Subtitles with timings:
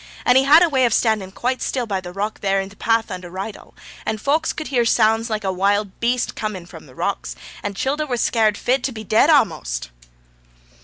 [0.25, 2.75] And he had a way of standin' quite still by the rock there in t'
[2.75, 6.95] path under Rydal, and folks could hear sounds like a wild beast coming from the
[6.95, 9.91] rocks, and childer were scared fit to be dead a'most.'